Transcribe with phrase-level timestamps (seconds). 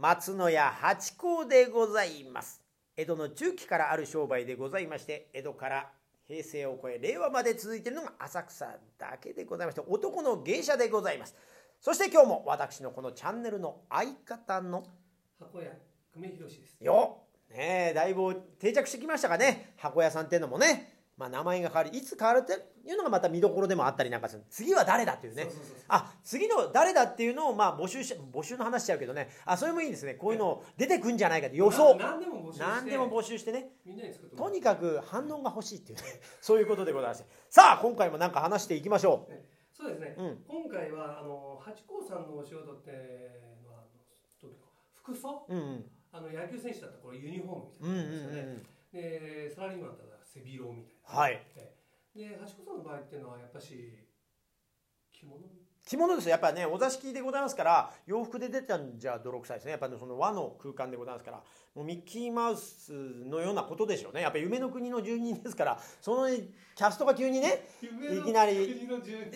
[0.00, 2.62] 松野屋八甲でございます。
[2.96, 5.90] 江戸の中期からある商売でございまして江戸から
[6.28, 11.34] 平成を超え令和まで続いているのが浅草だけでございまして男の芸者でございます。
[11.80, 14.84] そして今日も私のこのチャンネルの相方の
[15.40, 15.72] 箱屋
[16.14, 16.76] 久米宏です。
[16.80, 17.18] よ
[17.50, 19.74] ねえだいぶ定着してきましたかね。
[19.78, 22.52] 箱屋さんっていうのもねまあ名前が変わりいつ変わるって
[22.88, 24.44] いうのがまた見どころでもあったりなんかする。
[24.48, 25.48] 次は誰だっていうね。
[25.88, 29.28] あ次の誰だっていうのをまあ募集し募集の話しちゃうけどね。
[29.44, 30.14] あそれもいいですね。
[30.14, 31.96] こういうの出てくんじゃないかって予想。
[31.96, 32.64] な何でも募集して。
[32.64, 33.72] 何でも募集してね。
[34.36, 36.04] とにかく反応が欲しいっていうね。
[36.40, 40.44] そういうことでございますさあ今回もなんか話していきましょねそうですね、うん。
[40.48, 43.40] 今回はあの八甲さんのお仕事って
[44.94, 45.46] 服装？
[45.48, 45.84] ううんうん。
[46.12, 48.02] あの野球選手だったらこれユニフォームみたうんうんう
[48.58, 48.66] ん。
[48.92, 51.42] でサラリーマンだったら背広みたいなはい。
[52.14, 53.98] で八甲さんの場合っていうのはやっぱし
[55.12, 55.40] 着物？
[55.86, 56.32] 着物ですよ。
[56.32, 59.70] やっぱねお座敷でございますから洋服で出たんじゃ泥臭いですね。
[59.70, 61.42] やっぱりその和の空間でございますから。
[61.74, 64.22] もうミッキーマウスのようなことでしょうね。
[64.22, 68.86] やっぱり夢の国の住人ですからそのキャストが急にねいきなり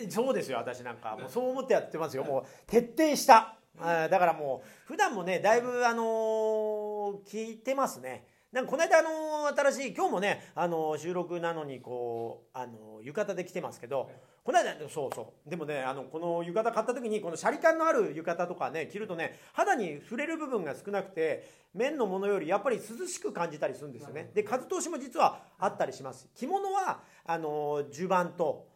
[0.09, 2.23] そうですよ私なんかもうそう思ってやってますよ。
[2.23, 3.55] もう徹底した。
[3.79, 14.11] だからもう普段もねだいぶあのー聞いてますねなんかこの間あのー新しい今日もねあのー収録なのにこうあのー浴衣で来てますけど
[14.43, 15.49] この間そうそう。
[15.49, 24.29] でもねあのこの浴衣買った時にこのシャリ感のある浴衣とかね着るとね肌に触れる部分が少なくて綿のものよりやっぱり涼しく感じたりするんですよね。
[24.35, 26.29] で風通しも実はあったりします。
[26.35, 28.67] 着物はあのー襦袢と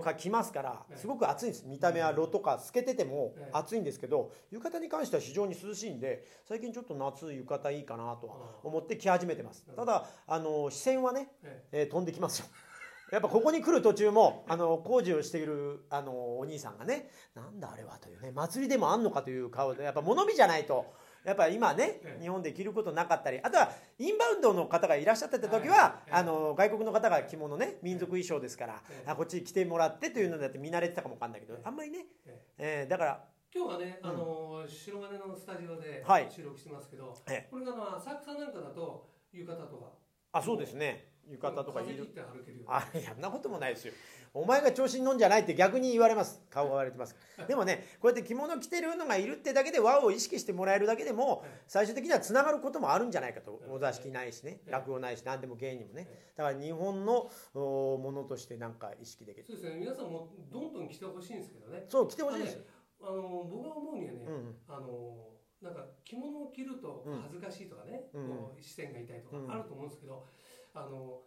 [0.00, 1.64] が着ますからすごく暑いんです。
[1.66, 3.50] 見た目は炉とか透けててもええ。
[3.52, 9.64] 暑いんですけど浴衣に関しては非常に涼しいんで最近ちょっと夏浴衣いいかなとは思って着始めてます。
[9.74, 11.64] ただあの視線はね、え。
[11.72, 12.46] えー飛んできますよ。
[13.12, 22.22] やっぱここに来る途中もあの工事をしているあのお兄さんがねなんだあれはというね祭りでもあんのかという顔でやっぱ物見じゃないとやっぱ今ねええ。
[22.22, 29.10] 日本で着ることなかったりあとはインバウンドの方がいらっしゃってた時ははいあの外国の方が着物ね民族衣装ですからええ。
[29.10, 32.84] あこっち着てもらってというのだって見慣れてたかもわかんないけどあんまりねええ。
[32.86, 33.24] ーだから
[33.54, 34.10] 今日はね、うん。
[34.10, 36.26] あの白金のスタジオではい。
[36.30, 37.48] 収録してますけど、ええ。
[37.50, 39.92] これがあの浅草なんかだと浴衣とか。
[40.32, 41.94] あそうですね浴衣とかいる。
[41.94, 43.94] 風切って歩けるよあいやそんなこともないですよ。
[44.34, 46.40] お前が調子に乗んじゃないって逆に言われます。
[46.48, 47.14] 顔が言われてます。
[47.46, 56.08] でもねこうやって着物着てるのがいるってだけで和を意識してもらえるだけでも最終的にはつながることもあるんじゃないかとお座敷ないしね落語ないし何でも芸にもね。
[56.36, 59.44] だから日本のおものとしてなんか意識できる。
[59.46, 59.76] そうですね。
[59.80, 61.84] 皆さんもどんどん来てほしいんですけどね。
[61.88, 62.58] そう着てほしいです。
[63.02, 65.28] あの僕が思うにはね、うんあの
[65.60, 69.50] なんか着物を着るとうん恥ずかしいとかね、うんこう視線が痛いとかうん。
[69.52, 70.26] あると思うんですけど、
[70.74, 71.22] あの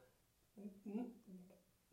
[0.58, 1.08] ん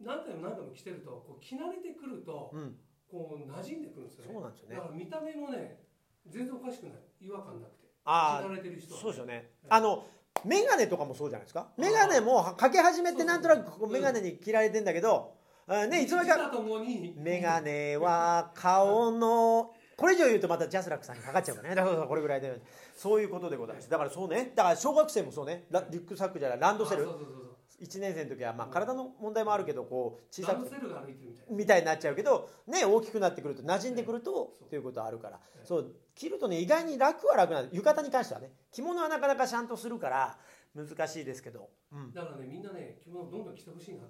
[0.00, 2.76] 何回も何回も着てるとこう着慣れてくるとうん。
[3.10, 4.30] こう馴染んでくるんですよね。
[4.32, 4.76] そうなんですよね。
[4.76, 5.84] だから見た目もね
[6.26, 6.92] 全然おかしくない。
[7.20, 7.88] 違和感なくて。
[8.06, 9.50] あ着慣れてる人はそうですよね。
[9.68, 10.06] あの
[10.46, 11.68] 眼鏡とかもそうじゃないですか？
[11.76, 15.34] 眼鏡もかけ始めてなんとなく眼鏡に切られてんだけど
[15.66, 17.14] あねいつの間にか時とともに。
[17.18, 21.74] メガネは顔のこれ以上言うとまたジャスラックさんにかかっちゃうからね。
[21.74, 22.60] だからこれぐらいで
[22.96, 23.90] そういうことでございます。
[23.90, 24.52] だからそうね。
[24.54, 25.64] だから小学生もそうね。
[25.70, 27.02] ラリュックサックじゃないランドセル。
[27.02, 27.42] あそうそうそうそう。
[27.82, 30.54] 1年生の時はまあ体の問題もあるけどこう小さく。
[30.54, 31.56] ランドセルが歩いてるみたいな。
[31.56, 34.64] みたいになっちゃうけどね大きくなってくると馴染んでくるとそう。
[34.66, 35.40] っていうことはあるから。
[35.56, 40.36] ええそう着るとね意外に楽は楽なん浴衣に関してはね着物はなかなかちゃんとするから
[40.74, 44.00] 難しいですけど、うん、だからねみんなね着物どんどん着てほしいな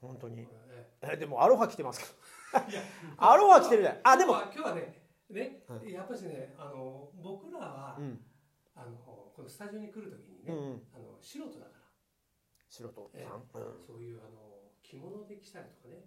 [0.00, 0.46] 本当に。
[1.02, 2.64] ええでもアロハ着てますけど。
[2.68, 2.80] えいや。
[3.18, 3.98] アロハ着てるじゃん。
[4.02, 4.34] あでも。
[4.34, 5.03] 今日はね
[5.34, 8.20] ね、はやっぱしねあの僕らは、うん。
[8.76, 10.82] あのこのスタジオに来るときにね、うんうん。
[10.94, 11.84] あの素人だから。
[12.68, 13.26] 素人ええ。
[13.26, 13.78] さん、うん。
[13.78, 16.06] そういうあの着物で来たりとかね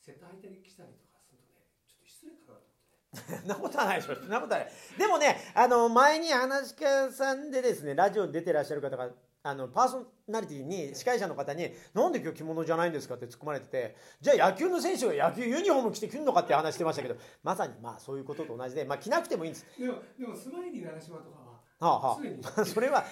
[0.00, 4.16] セット履いて来たりとかするとねちょっと失礼かなと思って なことはないでしょ。
[4.28, 4.72] なことはない。
[4.98, 9.10] でもねあの前に噺家さんでですねラジオに出てらっしゃる方が
[9.46, 16.40] あのパーソナリティに司会者の方に「なんで今日着物じゃないんですか?」って突っ込まれててじゃあ野球の選手が野球ユニフォーム着てくるのか？
[16.40, 19.66] って話してましたけどまさにまあそういうことと同じで、まあ、着なくてもいいんです。
[19.78, 21.38] でもでもスマイリー長島とか
[21.86, 22.20] ははあは
[22.56, 23.04] あ、 それは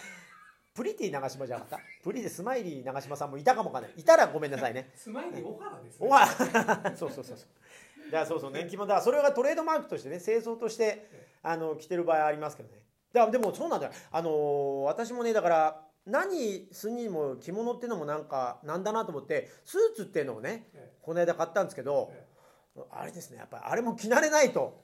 [0.75, 1.85] プリティ長島じゃなかった。
[2.03, 4.01] プリティスマイリー長島さんもいたかもわかんない。
[4.01, 4.91] いたらごめんなさいね。
[4.95, 6.07] スマイリー小原ですね。
[6.09, 6.27] おわ
[6.97, 8.11] そうそうそうそう。
[8.11, 11.07] だからそうそう年季もだからそれがトレードマークとしてね正装として
[11.43, 12.81] あの着てる場合ありますけどね。
[13.13, 13.93] だでもそうなんだよ。
[14.11, 22.27] あのー私もねだから何するにも着物っていうのもなんかなんだなと思ってスーツっていうのをねえこの間買ったんですけどえ
[22.91, 24.83] あれですねやっぱりあれも着慣れないと。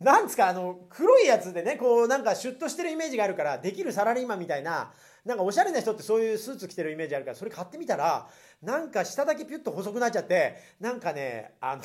[0.00, 4.92] なんですかあの黒いやつでねこうなんかシュッとしてるイメージがあるからできるサラリーマンみたいな
[5.26, 8.26] なんかおしゃれな人ってそういうスーツ着てるイメージあるからそれ買ってみたら
[8.62, 11.82] なんか下だけピュッと細くなっちゃってなんかねあの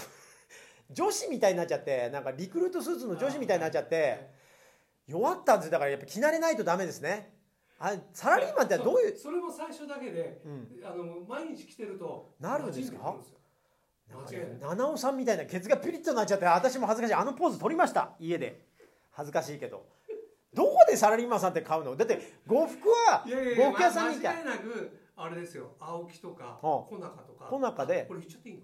[0.92, 4.30] 女子みたいになっちゃってなんかリクルートスーツの女子みたいになっちゃって
[5.08, 5.72] 弱ったんですよ。
[5.74, 7.35] だからやっぱ着慣れないとダメですね
[7.80, 10.68] あサラリーマンってどういうそそれも最初だけで、うん。
[10.86, 13.16] あの毎日着てるとなるんですか？
[14.62, 17.14] 七尾さんみたいなケツがピリッとなっちゃって私も恥ずかしい。
[17.16, 18.12] あのポーズ取りました。
[18.20, 18.66] 家で。
[19.12, 19.86] 恥ずかしいけど。
[20.54, 21.96] どこでサラリーマンさんって買うの？
[21.96, 25.72] だって呉服は呉服屋さんに行きゃ間違いなくあれですよ。
[25.80, 27.48] 青木とかは小中とか。
[27.50, 28.06] 小中で。
[28.08, 28.62] これ言っちゃっていいの？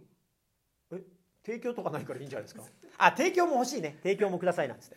[1.43, 2.61] 提供とかないからいいんじゃないですか？
[2.97, 3.97] あ提供も欲しいね。
[4.03, 4.95] 提供もくださいなんつって。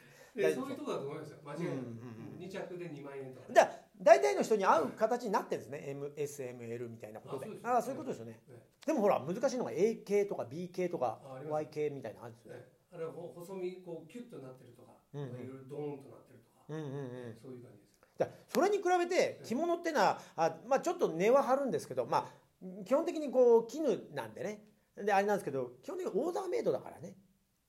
[0.55, 1.38] そういうとこだと思いますよ。
[1.44, 3.49] 間違いなく、うんうんうん2着で2万円とか。
[3.49, 3.70] ね、だ
[4.00, 5.96] 大体の人に合う形になってるんですね。
[6.17, 7.50] MSML みたいなことで。
[7.62, 8.32] あそういうことですよね。
[8.49, 11.19] ねでもほら難しいのが A 系とか B 系とか
[11.49, 12.58] Y 系みたいなのあるんですよね。
[12.58, 16.88] ねあれほ細身こうキュッとなってるとか、いろいろドーンとなってるとか、うんうんう
[17.31, 17.37] ん。
[17.41, 24.64] そういう感じですだそれに比べて着物ってのはあ、まあ、ちょっと値は張るんですけど、まあ、基本的にこう絹なんでね。
[24.96, 27.14] であれなんですけど基本的にオーダーメイドだからね。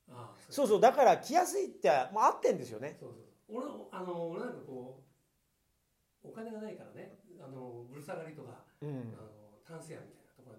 [0.09, 2.97] ああそうそうだから着やすいって、まあ、合ってんですよね。
[2.99, 5.14] そうそう俺あの俺なんかこう
[6.29, 8.89] お金がないからねあのぶる下がりとか、うん。
[8.89, 9.29] あの
[9.65, 10.57] タンス屋みたいなところ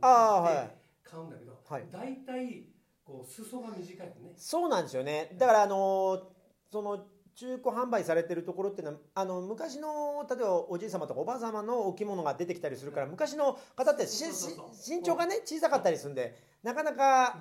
[0.64, 0.70] い。
[1.02, 1.84] 買うんだけど、はい。
[1.90, 2.64] 大体
[3.04, 4.32] こう裾が短いのね。
[4.36, 5.34] そうなんですよね。
[5.38, 6.30] だからあの
[6.70, 17.38] その中古販売されてるところっていうのはあの昔の例えばおじい様とかおばあ様のお着物が出てきたりするから昔の方って身長がね小さかったりするんでなかなか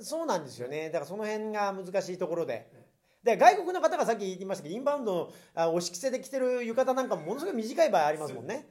[0.00, 0.86] そうなんですよね。
[0.86, 2.81] だからその辺が難しいところで。
[3.22, 8.68] で外国の方がさっき言いましたけどインバウンドのあお敷きで着てる浴衣なんかもものすごい短い場合ありますもんね。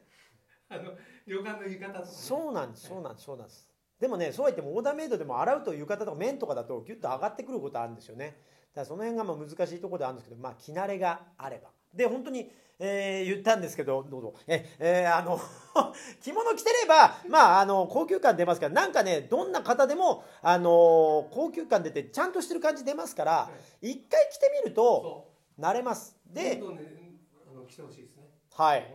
[0.69, 0.91] あの
[1.25, 3.67] 旅館の浴衣とか、ね、そうなんですそうなんですそうなんです。
[3.99, 8.37] でもねそうやってもオーダーメイドでも洗うと浴衣とか綿とかだとギュッと上がってくることあるんですよね。
[8.73, 14.33] だからその辺がまあ難しいところであるんですけどまあ着慣れがあればで本当に、えー言ったんですけどどうぞ。
[14.47, 15.39] え、えーあの
[16.21, 23.49] 着物着てればまああの高級感出ますからなんかねどんな方でもあの高級感出てちゃんとしてる感じ出ますから
[23.81, 26.17] 一回着てみるとそ慣れます。
[26.29, 28.31] うであの来てほしいですね。
[28.53, 28.93] はい。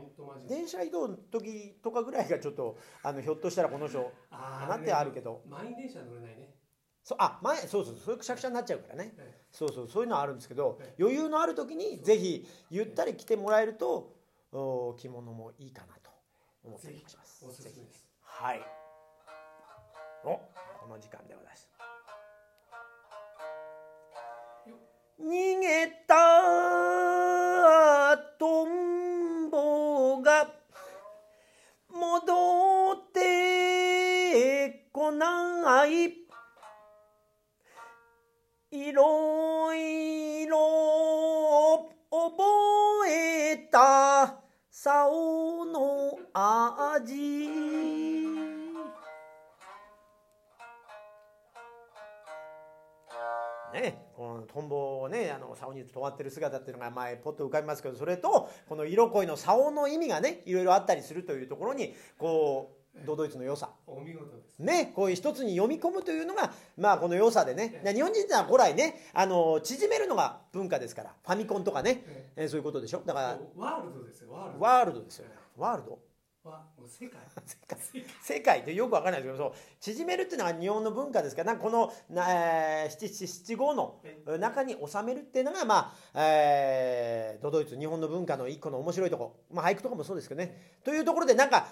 [0.49, 5.43] 電車移動の時とかぐらいがちょっとあのひょっとしたらこの人あかなってあるけど。
[5.47, 6.56] 満員電車乗れないね
[7.07, 9.15] そうあ前そうそうそういうくしゃくしゃになっちゃうからね。
[9.17, 14.13] えそうそうそういうのはあるんですけどえ余裕のある時にぜひゆったり着てもらえると
[14.51, 16.11] お着物もいいかなと
[16.65, 17.47] 思っております。
[17.47, 17.73] おすす
[18.23, 18.61] はい。
[20.25, 20.41] おこ
[20.89, 21.71] の時間でございます。
[25.23, 26.17] 逃げた
[28.37, 30.51] トンボが
[31.89, 36.26] 戻ってこない
[38.87, 42.45] いろいろ覚
[43.11, 44.37] えた
[44.71, 47.17] 竿の味。
[53.75, 63.71] ね、このトンボをねあの竿に止まってる姿っていうのが前ポッと浮かびますけどそれとこの色恋の竿の意味がねいろいろあったりするというところにこうドドイツの良さ。
[63.87, 64.59] お見事です。
[64.59, 72.45] ね、こういう一つに読み込むというのが、まあ、この良さでね、日本人ってのは古来ね、あの縮めるのが文化ですから、ファミコンとかね、ええ。
[72.47, 73.03] ーそういうことでしょ。
[73.07, 75.03] だから、ワールドですよワールド。
[75.03, 75.35] ですよね。
[75.57, 75.99] ワールド？
[76.87, 77.21] 世界。
[78.23, 78.61] 世界。
[78.61, 79.59] ってよくわからないですけど、そう。
[79.81, 89.25] 縮めるっていうのは日本の文化ですから、なんかこの七七七五のえ中に収めるっていうのが、まあ、えードドイツ、日本の文化の一個の面白いとこ。
[89.25, 90.79] ろ、まあ、俳句とかもそうですけどね。
[90.85, 91.67] というところで、なんか、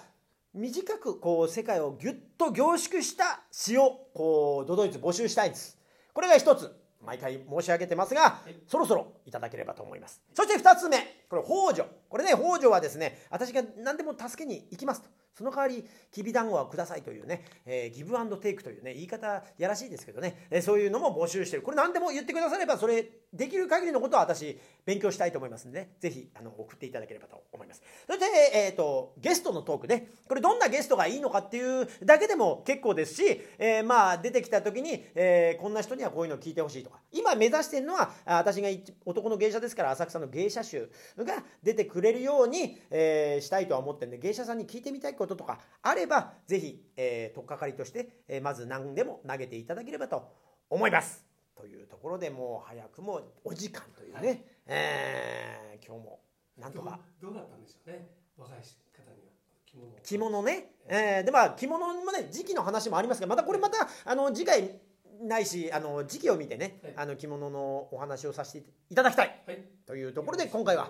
[0.55, 5.77] 短くこう世界をぎゅっと凝縮した詩をこうドドイツ募集したいんです。
[6.13, 6.73] これが一つ
[7.05, 8.55] 毎回申し上げてますが、い。
[8.65, 10.21] そろそろいただければと思います。
[10.33, 15.09] そして二つ目これ北条これね北条はですね私が何でも助けに行きますと。
[15.37, 21.61] その代わりきびだんごはくださいというね、えーギブアンドテイクというね言い方やらしいですけどね、えーそういうのも募集してる。
[21.61, 25.89] これ何でも言ってくださればそれできる限りのことは私勉強したいと思いますんでね。
[25.99, 27.81] ぜひあの送っていただければと思います。
[28.07, 30.07] そして、えー、とゲストのトークね。
[30.25, 36.99] これどんなゲストがいいのかっていうだけでも結構ですし、えーまあ出てきた時に、えーこんな人にはこういうのを聞いてほしいとか。
[37.11, 38.69] 今目指してるのは私が
[39.05, 40.89] 男の芸者ですから浅草の芸者集
[41.23, 50.27] が出てくれるように、えーしたいとは思ってるんで芸者さんに聞いてみたいこととかあればぜひ、えー、取っかかりとして、えーまず何でも投げていただければと
[50.69, 51.23] 思います。
[51.55, 56.19] というところでもう早くもお時間というね、えー今日も
[56.57, 56.99] なんとか。
[57.21, 58.07] どうだったんでしょうね。
[58.37, 59.35] 若い方には。
[59.65, 59.87] 着物。
[59.87, 64.79] を着物ね、えーでまあ着物もね時期の話もありますがまたこれまたあの次回
[65.23, 66.93] ないしあの時期を見てね、はい。
[66.97, 69.43] あの着物のお話をさせていただきたい。
[69.45, 69.59] はい。
[69.85, 70.89] というところで今回は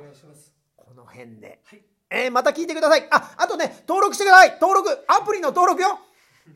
[0.75, 1.81] この辺で、はい。
[2.09, 3.07] えーまた聞いてください。
[3.11, 4.57] ああとね登録してください。
[4.61, 5.99] 登録アプリの登録よ。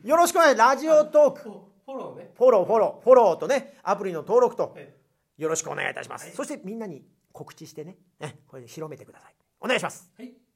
[0.04, 0.56] よろしくお願い。
[0.56, 1.42] ラジオトーク。
[1.42, 2.30] フォローね。
[2.36, 3.04] フォローフォロー。
[3.04, 4.72] フォローとねアプリの登録と。
[4.74, 4.88] はい。
[5.38, 6.34] よろしくお願いいたします、はい。
[6.34, 7.96] そしてみんなに告知してね。
[8.20, 9.34] ねこれで広めてください。
[9.60, 10.10] お願いします。
[10.16, 10.49] はい